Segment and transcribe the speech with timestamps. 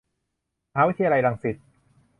[0.73, 1.55] มหาวิทยาลัยรังสิต